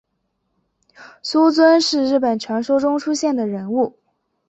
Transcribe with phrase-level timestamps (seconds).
[1.21, 3.99] 素呜尊是日本传说中出现的人物。